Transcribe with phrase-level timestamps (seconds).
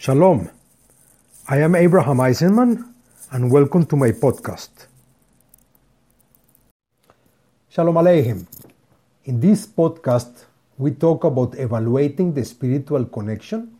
[0.00, 0.48] Shalom.
[1.46, 2.94] I am Abraham Eisenman
[3.32, 4.86] and welcome to my podcast.
[7.68, 8.46] Shalom Aleichem.
[9.24, 10.46] In this podcast,
[10.78, 13.76] we talk about evaluating the spiritual connection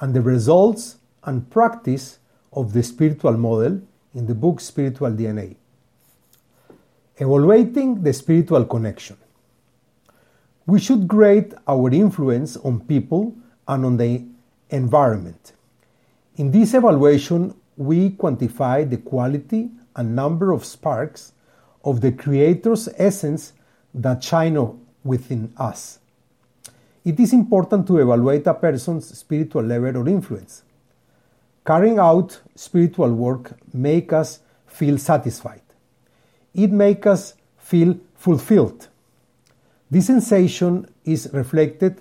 [0.00, 2.18] and the results and practice
[2.52, 3.80] of the spiritual model
[4.14, 5.56] in the book Spiritual DNA.
[7.16, 9.16] Evaluating the spiritual connection.
[10.66, 13.34] We should grade our influence on people
[13.66, 14.26] and on the
[14.74, 15.52] environment.
[16.36, 21.32] In this evaluation, we quantify the quality and number of sparks
[21.84, 23.52] of the Creator's essence
[23.94, 24.58] that shine
[25.04, 26.00] within us.
[27.04, 30.62] It is important to evaluate a person's spiritual level or influence.
[31.64, 35.62] Carrying out spiritual work makes us feel satisfied.
[36.54, 38.88] It makes us feel fulfilled.
[39.90, 42.00] This sensation is reflected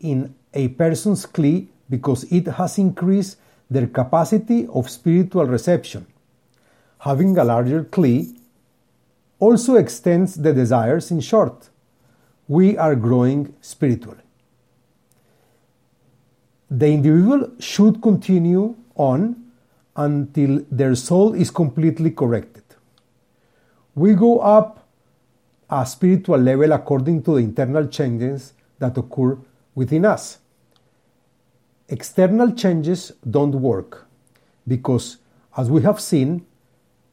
[0.00, 3.38] in a person's kli because it has increased
[3.70, 6.06] their capacity of spiritual reception.
[6.98, 8.36] Having a larger kli
[9.38, 11.68] also extends the desires in short.
[12.48, 14.22] We are growing spiritually.
[16.70, 19.44] The individual should continue on
[19.94, 22.64] until their soul is completely corrected.
[23.94, 24.86] We go up
[25.70, 29.38] a spiritual level according to the internal changes that occur
[29.74, 30.38] within us.
[31.88, 34.08] External changes don't work
[34.66, 35.18] because,
[35.56, 36.44] as we have seen,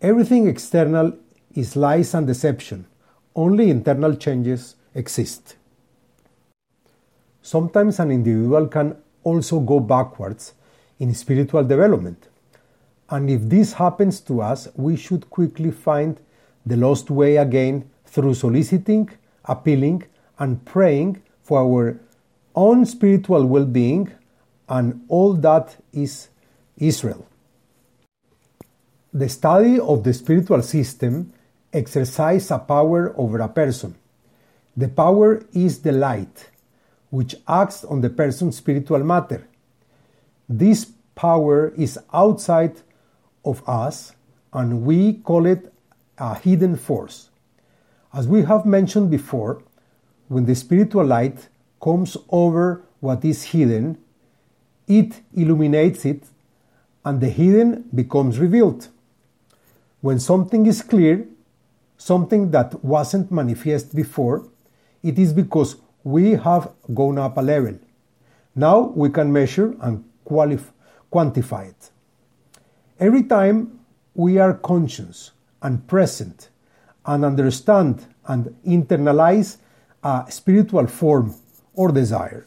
[0.02, 1.14] everything external
[1.54, 2.88] is lies and deception.
[3.36, 5.58] Only internal changes exist.
[7.44, 10.54] Sometimes an individual can also go backwards
[10.98, 12.28] in spiritual development.
[13.10, 16.20] And if this happens to us, we should quickly find
[16.66, 19.10] the lost way again through soliciting,
[19.46, 20.06] appealing,
[20.40, 22.00] and praying for our
[22.56, 24.12] own spiritual well being
[24.70, 26.30] and all that is
[26.78, 27.26] Israel.
[29.14, 31.34] The study of the spiritual system
[31.72, 33.96] exercises a power over a person.
[34.76, 36.50] The power is the light,
[37.12, 39.48] which acts on the person's spiritual matter.
[40.50, 42.82] This power is outside
[43.46, 44.14] of us,
[44.52, 45.72] and we call it
[46.18, 47.30] a hidden force.
[48.14, 49.62] As we have mentioned before,
[50.28, 51.50] when the spiritual light
[51.82, 53.98] comes over what is hidden,
[55.00, 56.24] it illuminates it,
[57.06, 58.88] and the hidden becomes revealed.
[60.02, 61.26] When something is clear,
[61.98, 64.46] something that wasn't manifest before,
[65.02, 67.78] it is because we have gone up a level.
[68.56, 71.90] Now we can measure and quantify it.
[73.00, 73.80] Every time
[74.14, 76.50] we are conscious and present
[77.06, 79.58] and understand and internalize
[80.04, 81.36] a spiritual form
[81.74, 82.46] or desire,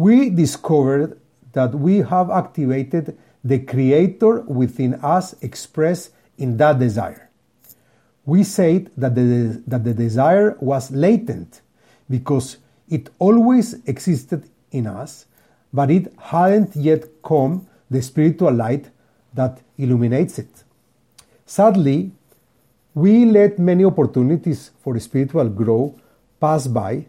[0.00, 1.20] we discovered
[1.52, 7.28] that we have activated the Creator within us expressed in that desire.
[8.24, 11.60] We said that the, that the desire was latent
[12.08, 12.56] because
[12.88, 15.26] it always existed in us,
[15.70, 18.88] but it hadn't yet come the spiritual light
[19.34, 20.64] that illuminates it.
[21.44, 22.12] Sadly,
[22.94, 26.00] we let many opportunities for spiritual growth
[26.40, 27.04] pass by,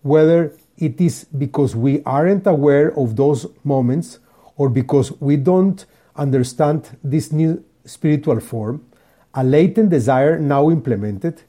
[0.00, 4.18] whether it is because we aren't aware of those moments
[4.56, 5.84] or because we don't
[6.16, 8.84] understand this new spiritual form,
[9.34, 11.42] a latent desire now implemented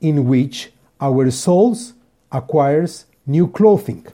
[0.00, 1.94] in which our souls
[2.30, 4.06] acquires new clothing.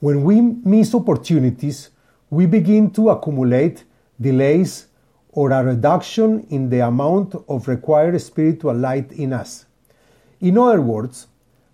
[0.00, 1.90] When we miss opportunities,
[2.30, 3.84] we begin to accumulate
[4.20, 4.86] delays
[5.30, 9.66] or a reduction in the amount of required spiritual light in us.
[10.40, 11.26] In other words,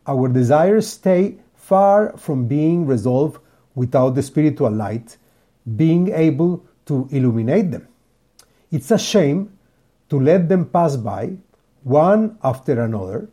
[0.06, 3.40] our desires stay far from being resolved
[3.74, 5.16] without the spiritual light
[5.76, 7.88] being able to illuminate them.
[8.70, 9.56] It's a shame
[10.10, 11.36] to let them pass by,
[11.82, 13.28] one after another,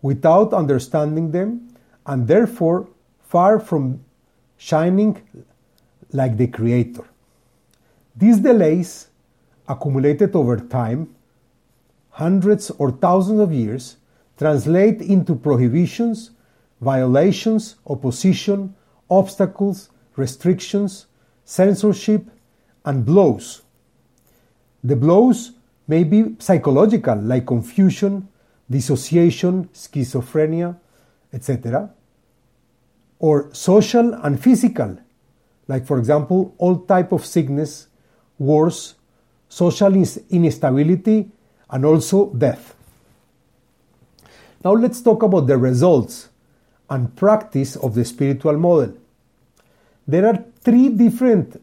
[0.00, 1.74] without understanding them,
[2.06, 2.88] and therefore
[3.20, 4.04] far from
[4.56, 5.20] shining
[6.12, 7.04] like the Creator.
[8.14, 9.08] These delays,
[9.68, 11.14] accumulated over time,
[12.10, 13.96] hundreds or thousands of years,
[14.38, 16.30] translate into prohibitions,
[16.80, 18.74] violations, opposition,
[19.10, 21.06] obstacles, restrictions,
[21.44, 22.28] censorship,
[22.84, 23.62] and blows.
[24.82, 25.52] The blows
[25.86, 28.28] may be psychological, like confusion,
[28.68, 30.78] dissociation, schizophrenia,
[31.32, 31.90] etc.,
[33.18, 34.98] or social and physical,
[35.68, 37.86] like for example, all type of sickness,
[38.38, 38.96] wars,
[39.48, 41.30] social instability,
[41.70, 42.74] and also death.
[44.64, 46.28] Now let's talk about the results
[46.88, 48.94] and practice of the spiritual model.
[50.06, 51.60] There are three different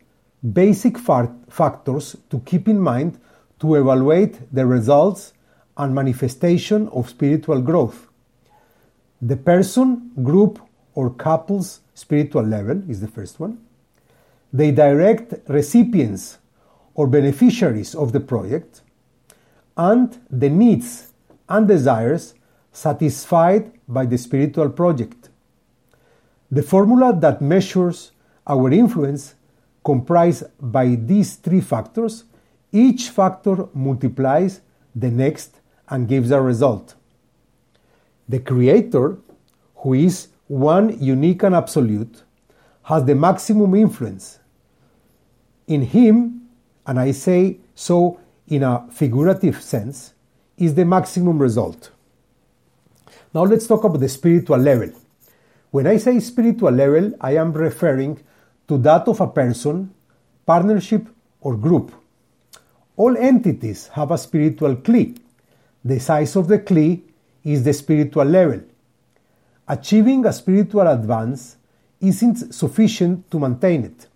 [0.54, 3.20] basic factors to keep in mind
[3.60, 5.34] to evaluate the results
[5.78, 8.08] and manifestation of spiritual growth.
[9.22, 10.60] The person, group,
[10.94, 13.60] or couple's spiritual level is the first one.
[14.52, 16.40] The direct recipients
[16.96, 18.82] or beneficiaries of the project,
[19.78, 21.14] and the needs
[21.48, 22.34] and desires
[22.72, 25.30] satisfied by the spiritual project.
[26.52, 28.12] The formula that measures
[28.48, 29.36] our influence
[29.84, 32.26] comprised by these three factors,
[32.72, 34.62] each factor multiplies
[34.96, 36.96] the next and gives a result.
[38.28, 39.18] The Creator,
[39.78, 42.24] who is one unique and absolute,
[42.84, 44.40] has the maximum influence.
[45.68, 46.50] In Him,
[46.86, 50.14] and I say so in a figurative sense,
[50.58, 51.92] is the maximum result.
[53.34, 54.92] Now let's talk about the spiritual level.
[55.70, 58.20] When I say spiritual level, I am referring
[58.68, 59.94] to that of a person,
[60.48, 61.08] partnership,
[61.42, 61.92] or group.
[62.96, 65.18] All entities have a spiritual kli.
[65.86, 67.02] The size of the kli
[67.44, 68.62] is the spiritual level.
[69.68, 71.58] Achieving a spiritual advance
[72.02, 74.08] isn't sufficient to maintain it.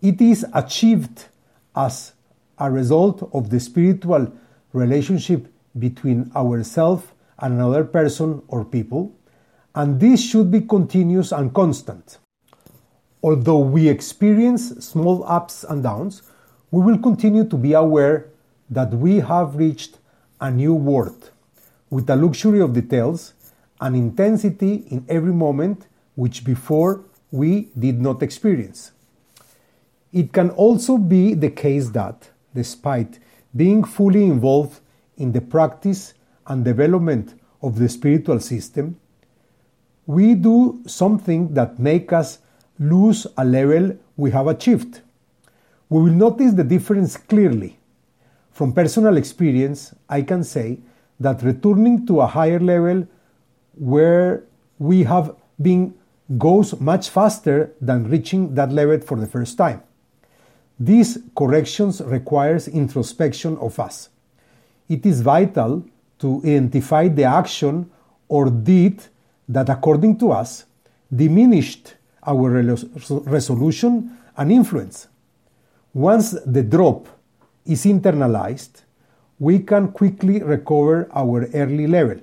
[0.00, 1.26] It is achieved
[1.74, 2.12] as
[2.58, 4.32] a result of the spiritual
[4.72, 7.04] relationship between ourselves
[7.40, 9.14] and another person or people,
[9.74, 12.18] and this should be continuous and constant.
[13.22, 16.22] Although we experience small ups and downs,
[16.70, 18.30] we will continue to be aware
[18.70, 19.98] that we have reached
[20.40, 21.30] a new world
[21.90, 23.34] with a luxury of details
[23.80, 28.92] and intensity in every moment which before we did not experience.
[30.12, 33.18] It can also be the case that, despite
[33.54, 34.80] being fully involved
[35.16, 36.14] in the practice
[36.46, 38.98] and development of the spiritual system,
[40.06, 42.38] we do something that make us
[42.78, 45.00] lose a level we have achieved.
[45.88, 47.78] We will notice the difference clearly.
[48.50, 50.78] From personal experience, I can say
[51.18, 53.06] that returning to a higher level
[53.74, 54.44] where
[54.78, 55.94] we have been
[56.38, 59.82] goes much faster than reaching that level for the first time.
[60.78, 64.08] These corrections requires introspection of us.
[64.88, 65.84] It is vital
[66.20, 67.90] to identify the action
[68.28, 69.02] or deed
[69.48, 70.64] that according to us
[71.14, 71.94] diminished
[72.26, 72.50] our
[73.26, 75.08] resolution and influence.
[75.92, 77.08] Once the drop
[77.66, 78.82] is internalized,
[79.38, 82.20] we can quickly recover our early level.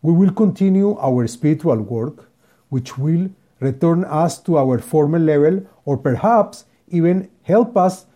[0.00, 2.30] We will continue our spiritual work,
[2.70, 3.28] which will
[3.58, 8.06] return us to our former level or perhaps even help us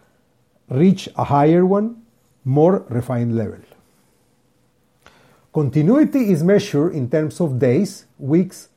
[0.71, 2.03] reach a higher one,
[2.45, 3.61] more refined level.
[5.55, 8.71] Continuity is measured in terms of days, weeks,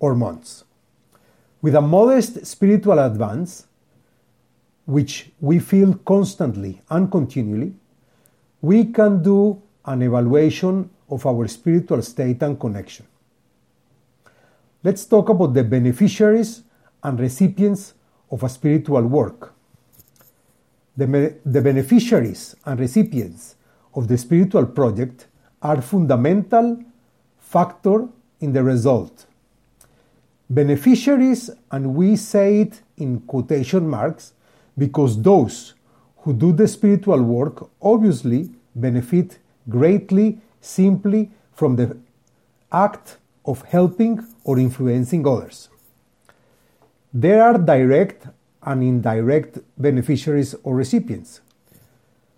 [0.00, 0.64] or months.
[1.62, 3.68] With a modest spiritual advance,
[4.86, 7.74] which we feel constantly and continually,
[8.60, 13.06] we can do an evaluation of our spiritual state and connection.
[14.82, 16.64] Let's talk about the beneficiaries
[17.04, 17.94] and recipients
[18.32, 19.54] of a spiritual work.
[20.96, 23.54] The, the beneficiaries and recipients
[23.94, 25.28] of the spiritual project
[25.62, 26.82] are fundamental
[27.38, 28.08] factor
[28.40, 29.26] in the result
[30.48, 34.32] beneficiaries, and we say it in quotation marks
[34.78, 35.74] because those
[36.18, 41.98] who do the spiritual work obviously benefit greatly simply from the
[42.72, 45.68] act of helping or influencing others.
[47.12, 48.26] There are direct
[48.62, 51.40] and indirect beneficiaries or recipients,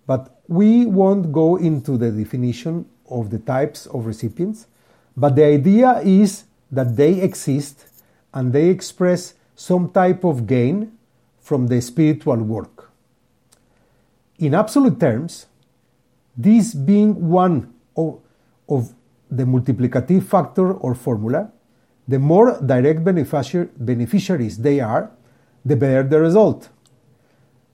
[0.07, 4.67] but we won't go into the definition of the types of recipients,
[5.15, 7.85] but the idea is that they exist
[8.33, 10.91] and they express some type of gain
[11.39, 12.91] from the spiritual work.
[14.37, 15.47] In absolute terms,
[16.37, 18.21] this being one of,
[18.69, 18.93] of
[19.29, 21.51] the multiplicative factor or formula,
[22.07, 25.11] the more direct beneficiaries they are,
[25.65, 26.69] the better the result.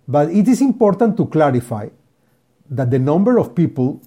[0.08, 1.90] But it is important to clarify
[2.70, 4.02] that the number of people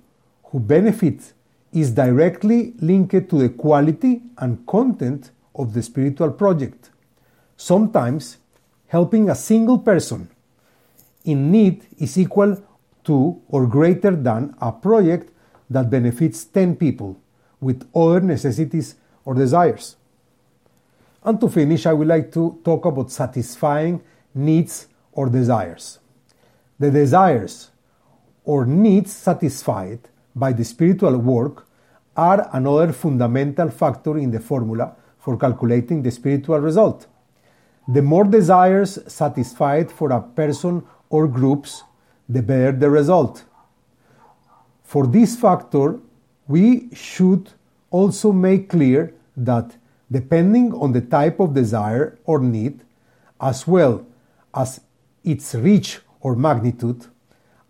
[0.51, 1.33] who benefit
[1.73, 6.91] is directly linked to the quality and content of the spiritual project.
[7.57, 8.39] Sometimes
[8.87, 10.29] helping a single person
[11.25, 12.63] in need is equal
[13.05, 15.31] to or greater than a project
[15.69, 17.21] that benefits 10 people
[17.61, 19.97] with other necessities or desires.
[21.23, 24.01] And to finish, I would like to talk about satisfying
[24.35, 25.99] needs or desires.
[26.79, 27.71] The desires
[28.45, 29.99] or needs satisfied
[30.39, 31.67] by the spiritual work
[32.17, 37.07] are another fundamental factor in the formula for calculating the spiritual result.
[37.87, 41.83] The more desires satisfied for a person or groups,
[42.29, 43.45] the better the result.
[44.85, 45.99] For this factor,
[46.47, 47.51] we should
[47.91, 49.77] also make clear that
[50.11, 52.81] depending on the type of desire or need,
[53.41, 54.07] as well
[54.55, 54.81] as
[55.25, 57.07] its reach or magnitude,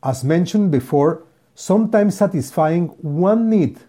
[0.03, 1.25] as mentioned before,
[1.59, 3.81] sometimes satisfying one need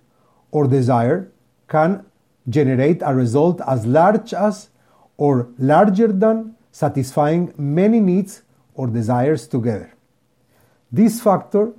[0.50, 1.32] or desire
[1.68, 2.04] can
[2.50, 4.70] generate a result as large as
[5.18, 8.42] or larger than satisfying many needs
[8.74, 9.94] or desires together.
[10.92, 11.74] This factor